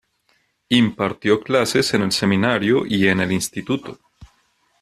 Impartió 0.69 1.41
clases 1.43 1.93
en 1.93 2.01
el 2.01 2.11
Seminario 2.11 2.87
y 2.87 3.07
en 3.07 3.19
el 3.19 3.31
Instituto. 3.31 3.99